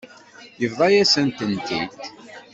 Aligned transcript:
Yebḍa-yasen-tent-id. 0.61 1.91